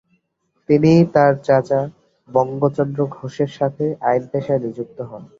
[0.69, 1.79] তিনি তার চাচা
[2.29, 5.23] বঙ্গচন্দ্র ঘোষের সাথে আইন পেশায় নিযুক্ত হন।